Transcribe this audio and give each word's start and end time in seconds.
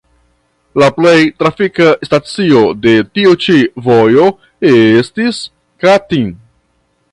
La 0.83 0.85
plej 0.93 1.19
tragika 1.41 1.89
stacio 2.09 2.63
de 2.87 2.95
tiu 3.19 3.35
ĉi 3.45 3.59
vojo 3.89 4.27
estis 4.73 5.45
Katin. 5.85 6.29